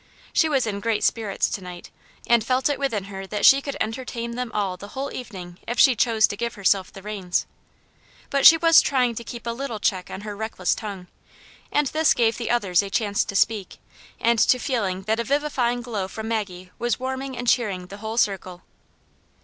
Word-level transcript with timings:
She 0.33 0.49
was 0.49 0.65
in 0.65 0.79
great 0.79 1.03
spirits 1.03 1.47
to 1.51 1.61
night, 1.61 1.91
and 2.25 2.43
felt 2.43 2.69
it 2.69 2.79
within 2.79 3.03
her 3.03 3.27
that 3.27 3.45
she 3.45 3.61
could 3.61 3.77
entertain 3.79 4.31
them 4.31 4.51
all 4.51 4.75
the 4.75 4.87
whole 4.97 5.13
evening 5.13 5.59
if 5.67 5.79
she 5.79 5.95
chose 5.95 6.25
to 6.25 6.35
give 6.35 6.55
herself 6.55 6.91
the 6.91 7.03
reins. 7.03 7.45
But 8.31 8.47
she 8.47 8.57
was 8.57 8.81
trying 8.81 9.13
to 9.13 9.23
keep 9.23 9.45
a 9.45 9.51
little 9.51 9.79
check 9.79 10.09
on 10.09 10.21
her 10.21 10.35
reckless 10.35 10.73
tongue, 10.73 11.05
and 11.71 11.85
this 11.85 12.15
gave 12.15 12.37
the 12.39 12.49
others 12.49 12.81
a 12.81 12.89
chance 12.89 13.23
to 13.23 13.35
speak, 13.35 13.77
and 14.19 14.39
to 14.39 14.57
feel 14.57 15.03
that 15.03 15.19
a 15.19 15.23
vivifying 15.23 15.83
glow 15.83 16.07
from 16.07 16.27
Maggie 16.27 16.71
was 16.79 16.99
warming 16.99 17.37
and 17.37 17.47
cheering 17.47 17.85
the 17.85 17.97
whole 17.97 18.17
circle. 18.17 18.63